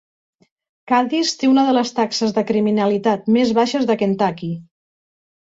[0.91, 4.53] Cadis té una de les taxes de criminalitat més baixes de Kentucky.